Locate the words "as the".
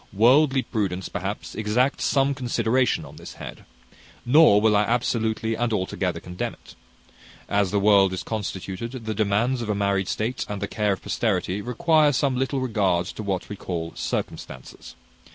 7.47-7.79